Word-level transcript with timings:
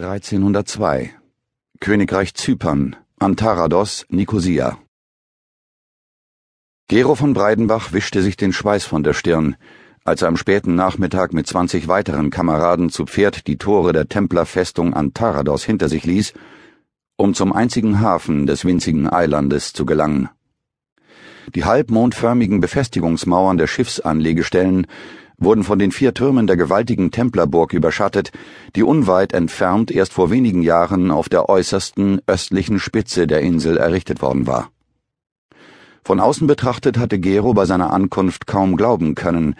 1302 0.00 1.10
Königreich 1.80 2.32
Zypern 2.34 2.94
Antarados 3.18 4.06
Nikosia 4.08 4.78
Gero 6.86 7.16
von 7.16 7.34
Breidenbach 7.34 7.92
wischte 7.92 8.22
sich 8.22 8.36
den 8.36 8.52
Schweiß 8.52 8.84
von 8.84 9.02
der 9.02 9.12
Stirn, 9.12 9.56
als 10.04 10.22
er 10.22 10.28
am 10.28 10.36
späten 10.36 10.76
Nachmittag 10.76 11.32
mit 11.32 11.48
zwanzig 11.48 11.88
weiteren 11.88 12.30
Kameraden 12.30 12.90
zu 12.90 13.06
Pferd 13.06 13.48
die 13.48 13.58
Tore 13.58 13.92
der 13.92 14.08
Templerfestung 14.08 14.94
Antarados 14.94 15.64
hinter 15.64 15.88
sich 15.88 16.04
ließ, 16.04 16.32
um 17.16 17.34
zum 17.34 17.52
einzigen 17.52 17.98
Hafen 17.98 18.46
des 18.46 18.64
winzigen 18.64 19.12
Eilandes 19.12 19.72
zu 19.72 19.84
gelangen. 19.84 20.28
Die 21.56 21.64
halbmondförmigen 21.64 22.60
Befestigungsmauern 22.60 23.58
der 23.58 23.66
Schiffsanlegestellen 23.66 24.86
wurden 25.38 25.64
von 25.64 25.78
den 25.78 25.92
vier 25.92 26.14
Türmen 26.14 26.46
der 26.46 26.56
gewaltigen 26.56 27.10
Templerburg 27.10 27.72
überschattet, 27.72 28.32
die 28.74 28.82
unweit 28.82 29.32
entfernt 29.32 29.90
erst 29.90 30.12
vor 30.12 30.30
wenigen 30.30 30.62
Jahren 30.62 31.10
auf 31.10 31.28
der 31.28 31.48
äußersten 31.48 32.20
östlichen 32.26 32.80
Spitze 32.80 33.26
der 33.26 33.40
Insel 33.40 33.76
errichtet 33.76 34.20
worden 34.20 34.46
war. 34.46 34.70
Von 36.04 36.20
außen 36.20 36.46
betrachtet 36.46 36.98
hatte 36.98 37.18
Gero 37.18 37.54
bei 37.54 37.66
seiner 37.66 37.92
Ankunft 37.92 38.46
kaum 38.46 38.76
glauben 38.76 39.14
können, 39.14 39.54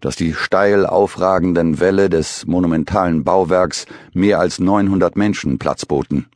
dass 0.00 0.16
die 0.16 0.34
steil 0.34 0.84
aufragenden 0.84 1.80
Wälle 1.80 2.10
des 2.10 2.46
monumentalen 2.46 3.24
Bauwerks 3.24 3.86
mehr 4.12 4.40
als 4.40 4.58
900 4.58 5.16
Menschen 5.16 5.58
Platz 5.58 5.86
boten. 5.86 6.26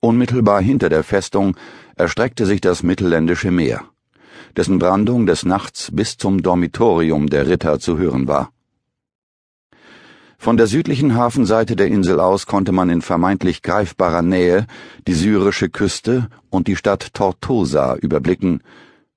Unmittelbar 0.00 0.60
hinter 0.60 0.88
der 0.88 1.04
Festung 1.04 1.56
erstreckte 1.96 2.44
sich 2.44 2.60
das 2.60 2.82
mittelländische 2.82 3.50
Meer 3.50 3.84
dessen 4.56 4.78
Brandung 4.78 5.26
des 5.26 5.44
Nachts 5.44 5.90
bis 5.92 6.16
zum 6.16 6.42
Dormitorium 6.42 7.28
der 7.28 7.46
Ritter 7.46 7.78
zu 7.78 7.98
hören 7.98 8.26
war. 8.26 8.50
Von 10.38 10.56
der 10.56 10.66
südlichen 10.66 11.14
Hafenseite 11.14 11.76
der 11.76 11.88
Insel 11.88 12.20
aus 12.20 12.46
konnte 12.46 12.72
man 12.72 12.90
in 12.90 13.02
vermeintlich 13.02 13.62
greifbarer 13.62 14.22
Nähe 14.22 14.66
die 15.06 15.14
syrische 15.14 15.68
Küste 15.68 16.28
und 16.50 16.68
die 16.68 16.76
Stadt 16.76 17.14
Tortosa 17.14 17.96
überblicken, 17.96 18.62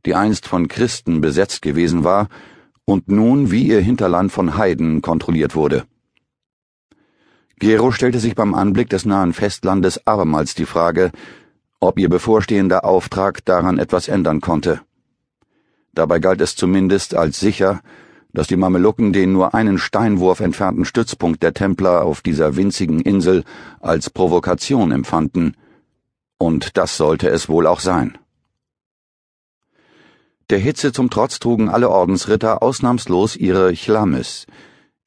die 0.06 0.16
einst 0.16 0.48
von 0.48 0.68
Christen 0.68 1.22
besetzt 1.22 1.62
gewesen 1.62 2.04
war 2.04 2.30
und 2.86 3.10
nun 3.10 3.52
wie 3.52 3.64
ihr 3.64 3.82
Hinterland 3.82 4.32
von 4.32 4.58
Heiden 4.58 5.02
kontrolliert 5.02 5.56
wurde. 5.56 5.86
Gero 7.60 7.92
stellte 7.92 8.20
sich 8.20 8.36
beim 8.36 8.54
Anblick 8.54 8.90
des 8.90 9.06
nahen 9.06 9.34
Festlandes 9.34 10.08
abermals 10.08 10.56
die 10.56 10.66
Frage, 10.66 11.12
ob 11.82 12.00
ihr 12.00 12.10
bevorstehender 12.10 12.86
Auftrag 12.86 13.44
daran 13.44 13.78
etwas 13.78 14.08
ändern 14.08 14.40
konnte. 14.40 14.82
Dabei 15.94 16.20
galt 16.20 16.42
es 16.42 16.56
zumindest 16.56 17.16
als 17.16 17.40
sicher, 17.40 17.82
dass 18.34 18.48
die 18.48 18.56
Mamelucken 18.56 19.12
den 19.12 19.32
nur 19.32 19.54
einen 19.54 19.78
Steinwurf 19.78 20.40
entfernten 20.40 20.86
Stützpunkt 20.86 21.42
der 21.42 21.54
Templer 21.54 22.04
auf 22.04 22.22
dieser 22.22 22.56
winzigen 22.56 23.00
Insel 23.02 23.44
als 23.80 24.10
Provokation 24.10 24.92
empfanden, 24.92 25.56
und 26.38 26.78
das 26.78 26.96
sollte 26.96 27.30
es 27.30 27.50
wohl 27.50 27.68
auch 27.68 27.80
sein. 27.80 28.18
Der 30.50 30.60
Hitze 30.60 30.92
zum 30.92 31.10
Trotz 31.10 31.40
trugen 31.40 31.70
alle 31.70 31.90
Ordensritter 31.90 32.64
ausnahmslos 32.64 33.36
ihre 33.36 33.74
Chlamis, 33.74 34.48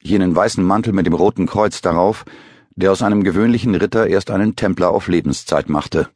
jenen 0.00 0.36
weißen 0.36 0.62
Mantel 0.62 0.92
mit 0.92 1.06
dem 1.06 1.14
roten 1.14 1.46
Kreuz 1.46 1.80
darauf, 1.80 2.24
der 2.76 2.92
aus 2.92 3.02
einem 3.02 3.24
gewöhnlichen 3.24 3.74
Ritter 3.74 4.06
erst 4.06 4.30
einen 4.30 4.56
Templer 4.56 4.90
auf 4.90 5.08
Lebenszeit 5.08 5.68
machte. 5.68 6.08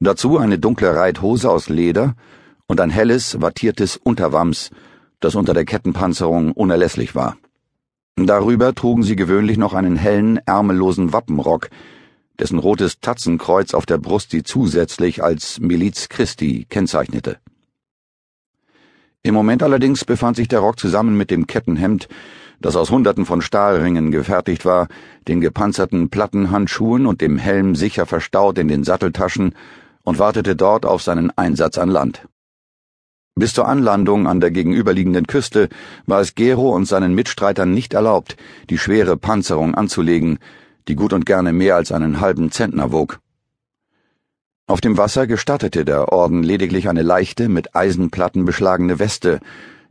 Dazu 0.00 0.38
eine 0.38 0.58
dunkle 0.58 0.94
Reithose 0.94 1.50
aus 1.50 1.68
Leder 1.68 2.14
und 2.66 2.80
ein 2.80 2.90
helles, 2.90 3.40
wattiertes 3.40 3.96
Unterwams, 3.96 4.70
das 5.20 5.34
unter 5.34 5.54
der 5.54 5.64
Kettenpanzerung 5.64 6.52
unerlässlich 6.52 7.14
war. 7.14 7.36
Darüber 8.16 8.74
trugen 8.74 9.02
sie 9.02 9.16
gewöhnlich 9.16 9.58
noch 9.58 9.74
einen 9.74 9.96
hellen, 9.96 10.38
ärmellosen 10.46 11.12
Wappenrock, 11.12 11.68
dessen 12.38 12.58
rotes 12.58 13.00
Tatzenkreuz 13.00 13.74
auf 13.74 13.86
der 13.86 13.98
Brust 13.98 14.30
sie 14.30 14.42
zusätzlich 14.42 15.22
als 15.22 15.60
Miliz 15.60 16.08
Christi 16.08 16.66
kennzeichnete. 16.68 17.38
Im 19.22 19.34
Moment 19.34 19.62
allerdings 19.62 20.04
befand 20.04 20.36
sich 20.36 20.48
der 20.48 20.60
Rock 20.60 20.78
zusammen 20.78 21.16
mit 21.16 21.30
dem 21.30 21.46
Kettenhemd, 21.46 22.08
das 22.60 22.76
aus 22.76 22.90
Hunderten 22.90 23.26
von 23.26 23.42
Stahlringen 23.42 24.10
gefertigt 24.10 24.64
war, 24.64 24.88
den 25.28 25.40
gepanzerten 25.40 26.08
Plattenhandschuhen 26.10 27.06
und 27.06 27.20
dem 27.20 27.36
Helm 27.36 27.74
sicher 27.74 28.06
verstaut 28.06 28.58
in 28.58 28.68
den 28.68 28.84
Satteltaschen 28.84 29.54
und 30.04 30.18
wartete 30.18 30.56
dort 30.56 30.86
auf 30.86 31.02
seinen 31.02 31.36
Einsatz 31.36 31.76
an 31.76 31.90
Land. 31.90 32.26
Bis 33.38 33.52
zur 33.52 33.68
Anlandung 33.68 34.26
an 34.26 34.40
der 34.40 34.50
gegenüberliegenden 34.50 35.26
Küste 35.26 35.68
war 36.06 36.22
es 36.22 36.34
Gero 36.34 36.70
und 36.70 36.86
seinen 36.86 37.14
Mitstreitern 37.14 37.70
nicht 37.70 37.92
erlaubt, 37.92 38.38
die 38.70 38.78
schwere 38.78 39.18
Panzerung 39.18 39.74
anzulegen, 39.74 40.38
die 40.88 40.94
gut 40.96 41.12
und 41.12 41.26
gerne 41.26 41.52
mehr 41.52 41.76
als 41.76 41.92
einen 41.92 42.20
halben 42.20 42.50
Zentner 42.50 42.92
wog. 42.92 43.20
Auf 44.66 44.80
dem 44.80 44.96
Wasser 44.96 45.26
gestattete 45.26 45.84
der 45.84 46.12
Orden 46.14 46.42
lediglich 46.42 46.88
eine 46.88 47.02
leichte, 47.02 47.50
mit 47.50 47.76
Eisenplatten 47.76 48.46
beschlagene 48.46 48.98
Weste, 48.98 49.40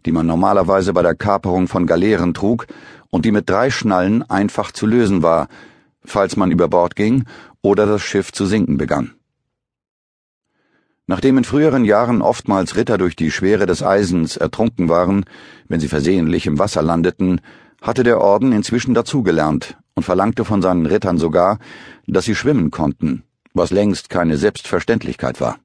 die 0.07 0.12
man 0.12 0.25
normalerweise 0.25 0.91
bei 0.91 1.03
der 1.03 1.13
Kaperung 1.13 1.67
von 1.67 1.85
Galeeren 1.85 2.33
trug 2.33 2.66
und 3.12 3.25
die 3.25 3.31
mit 3.31 3.47
drei 3.47 3.69
Schnallen 3.69 4.27
einfach 4.27 4.72
zu 4.72 4.88
lösen 4.88 5.22
war, 5.22 5.50
falls 6.03 6.35
man 6.35 6.50
über 6.50 6.67
Bord 6.67 6.95
ging 6.95 7.25
oder 7.62 7.85
das 7.85 8.01
Schiff 8.01 8.31
zu 8.31 8.47
sinken 8.47 8.77
begann. 8.77 9.13
Nachdem 11.08 11.38
in 11.38 11.44
früheren 11.44 11.86
Jahren 11.86 12.22
oftmals 12.22 12.76
Ritter 12.76 12.98
durch 12.98 13.16
die 13.16 13.30
Schwere 13.30 13.68
des 13.68 13.84
Eisens 13.84 14.38
ertrunken 14.38 14.90
waren, 14.90 15.26
wenn 15.68 15.80
sie 15.80 15.88
versehentlich 15.88 16.48
im 16.48 16.58
Wasser 16.58 16.82
landeten, 16.82 17.42
hatte 17.82 18.04
der 18.04 18.20
Orden 18.20 18.52
inzwischen 18.52 18.96
dazugelernt 18.96 19.78
und 19.94 20.04
verlangte 20.04 20.46
von 20.46 20.64
seinen 20.64 20.88
Rittern 20.88 21.20
sogar, 21.20 21.60
dass 22.08 22.26
sie 22.26 22.34
schwimmen 22.34 22.72
konnten, 22.72 23.24
was 23.54 23.70
längst 23.70 24.10
keine 24.10 24.38
Selbstverständlichkeit 24.38 25.40
war. 25.40 25.58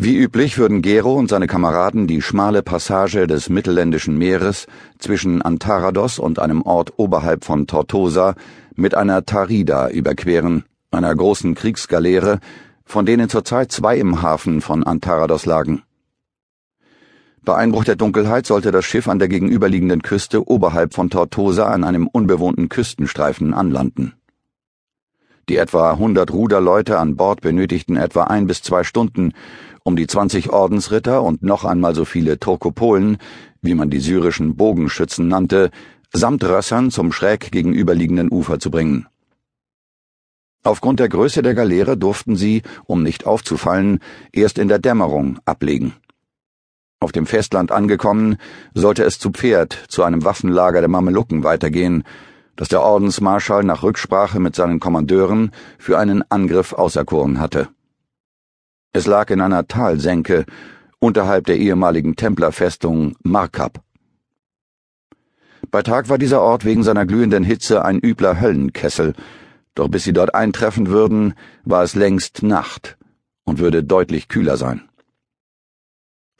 Wie 0.00 0.16
üblich 0.16 0.58
würden 0.58 0.82
Gero 0.82 1.14
und 1.14 1.28
seine 1.28 1.48
Kameraden 1.48 2.06
die 2.06 2.22
schmale 2.22 2.62
Passage 2.62 3.26
des 3.26 3.48
mittelländischen 3.48 4.16
Meeres 4.16 4.66
zwischen 4.98 5.42
Antarados 5.42 6.18
und 6.18 6.38
einem 6.38 6.62
Ort 6.62 6.92
oberhalb 6.98 7.44
von 7.44 7.66
Tortosa 7.66 8.34
mit 8.76 8.94
einer 8.94 9.24
Tarida 9.24 9.90
überqueren, 9.90 10.64
einer 10.92 11.14
großen 11.14 11.56
Kriegsgaleere, 11.56 12.38
von 12.88 13.04
denen 13.04 13.28
zurzeit 13.28 13.70
zwei 13.70 13.98
im 13.98 14.22
Hafen 14.22 14.62
von 14.62 14.82
Antarados 14.82 15.44
lagen. 15.44 15.82
Bei 17.44 17.54
Einbruch 17.54 17.84
der 17.84 17.96
Dunkelheit 17.96 18.46
sollte 18.46 18.72
das 18.72 18.86
Schiff 18.86 19.08
an 19.08 19.18
der 19.18 19.28
gegenüberliegenden 19.28 20.00
Küste 20.00 20.48
oberhalb 20.48 20.94
von 20.94 21.10
Tortosa 21.10 21.66
an 21.66 21.84
einem 21.84 22.06
unbewohnten 22.06 22.70
Küstenstreifen 22.70 23.52
anlanden. 23.52 24.14
Die 25.50 25.56
etwa 25.56 25.98
hundert 25.98 26.32
Ruderleute 26.32 26.98
an 26.98 27.16
Bord 27.16 27.42
benötigten 27.42 27.96
etwa 27.96 28.24
ein 28.24 28.46
bis 28.46 28.62
zwei 28.62 28.84
Stunden, 28.84 29.32
um 29.82 29.94
die 29.94 30.06
zwanzig 30.06 30.50
Ordensritter 30.50 31.22
und 31.22 31.42
noch 31.42 31.64
einmal 31.64 31.94
so 31.94 32.06
viele 32.06 32.38
Turkopolen, 32.38 33.18
wie 33.60 33.74
man 33.74 33.90
die 33.90 34.00
syrischen 34.00 34.56
Bogenschützen 34.56 35.28
nannte, 35.28 35.70
samt 36.12 36.42
Rössern 36.42 36.90
zum 36.90 37.12
schräg 37.12 37.52
gegenüberliegenden 37.52 38.30
Ufer 38.30 38.58
zu 38.58 38.70
bringen. 38.70 39.06
Aufgrund 40.64 41.00
der 41.00 41.08
Größe 41.08 41.42
der 41.42 41.54
Galeere 41.54 41.96
durften 41.96 42.36
sie, 42.36 42.62
um 42.84 43.02
nicht 43.02 43.26
aufzufallen, 43.26 44.00
erst 44.32 44.58
in 44.58 44.68
der 44.68 44.78
Dämmerung 44.78 45.38
ablegen. 45.44 45.94
Auf 47.00 47.12
dem 47.12 47.26
Festland 47.26 47.70
angekommen, 47.70 48.38
sollte 48.74 49.04
es 49.04 49.18
zu 49.18 49.30
Pferd 49.30 49.84
zu 49.88 50.02
einem 50.02 50.24
Waffenlager 50.24 50.80
der 50.80 50.88
Mamelucken 50.88 51.44
weitergehen, 51.44 52.02
das 52.56 52.68
der 52.68 52.82
Ordensmarschall 52.82 53.62
nach 53.62 53.84
Rücksprache 53.84 54.40
mit 54.40 54.56
seinen 54.56 54.80
Kommandeuren 54.80 55.52
für 55.78 55.96
einen 55.96 56.24
Angriff 56.28 56.72
auserkoren 56.72 57.38
hatte. 57.38 57.68
Es 58.92 59.06
lag 59.06 59.30
in 59.30 59.40
einer 59.40 59.68
Talsenke 59.68 60.44
unterhalb 60.98 61.46
der 61.46 61.58
ehemaligen 61.58 62.16
Templerfestung 62.16 63.14
Markab. 63.22 63.80
Bei 65.70 65.82
Tag 65.82 66.08
war 66.08 66.18
dieser 66.18 66.40
Ort 66.40 66.64
wegen 66.64 66.82
seiner 66.82 67.06
glühenden 67.06 67.44
Hitze 67.44 67.84
ein 67.84 68.00
übler 68.00 68.40
Höllenkessel, 68.40 69.14
doch 69.78 69.88
bis 69.88 70.02
sie 70.04 70.12
dort 70.12 70.34
eintreffen 70.34 70.88
würden, 70.88 71.34
war 71.64 71.84
es 71.84 71.94
längst 71.94 72.42
Nacht 72.42 72.98
und 73.44 73.60
würde 73.60 73.84
deutlich 73.84 74.26
kühler 74.26 74.56
sein. 74.56 74.88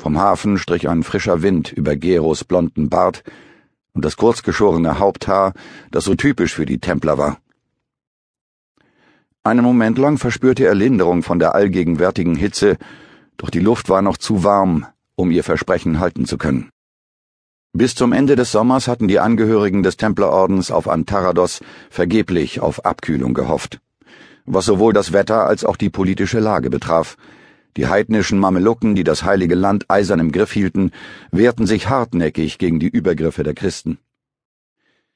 Vom 0.00 0.18
Hafen 0.18 0.58
strich 0.58 0.88
ein 0.88 1.04
frischer 1.04 1.40
Wind 1.42 1.72
über 1.72 1.94
Geros 1.94 2.42
blonden 2.44 2.88
Bart 2.88 3.22
und 3.92 4.04
das 4.04 4.16
kurzgeschorene 4.16 4.98
Haupthaar, 4.98 5.54
das 5.92 6.04
so 6.04 6.16
typisch 6.16 6.54
für 6.54 6.66
die 6.66 6.80
Templer 6.80 7.16
war. 7.16 7.38
Einen 9.44 9.64
Moment 9.64 9.98
lang 9.98 10.18
verspürte 10.18 10.64
er 10.66 10.74
Linderung 10.74 11.22
von 11.22 11.38
der 11.38 11.54
allgegenwärtigen 11.54 12.34
Hitze, 12.34 12.76
doch 13.36 13.50
die 13.50 13.60
Luft 13.60 13.88
war 13.88 14.02
noch 14.02 14.16
zu 14.16 14.42
warm, 14.42 14.86
um 15.14 15.30
ihr 15.30 15.44
Versprechen 15.44 16.00
halten 16.00 16.26
zu 16.26 16.38
können. 16.38 16.70
Bis 17.74 17.94
zum 17.94 18.14
Ende 18.14 18.34
des 18.34 18.50
Sommers 18.50 18.88
hatten 18.88 19.08
die 19.08 19.20
Angehörigen 19.20 19.82
des 19.82 19.98
Templerordens 19.98 20.70
auf 20.70 20.88
Antarados 20.88 21.60
vergeblich 21.90 22.60
auf 22.60 22.86
Abkühlung 22.86 23.34
gehofft, 23.34 23.80
was 24.46 24.64
sowohl 24.64 24.94
das 24.94 25.12
Wetter 25.12 25.46
als 25.46 25.64
auch 25.64 25.76
die 25.76 25.90
politische 25.90 26.40
Lage 26.40 26.70
betraf. 26.70 27.16
Die 27.76 27.86
heidnischen 27.86 28.38
Mamelucken, 28.38 28.94
die 28.94 29.04
das 29.04 29.22
heilige 29.22 29.54
Land 29.54 29.84
eisern 29.88 30.18
im 30.18 30.32
Griff 30.32 30.50
hielten, 30.50 30.92
wehrten 31.30 31.66
sich 31.66 31.90
hartnäckig 31.90 32.56
gegen 32.56 32.80
die 32.80 32.88
Übergriffe 32.88 33.42
der 33.42 33.54
Christen. 33.54 33.98